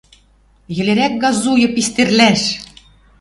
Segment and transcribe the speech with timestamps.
[0.75, 2.41] Йӹлерӓк газуйы Пистерлӓш!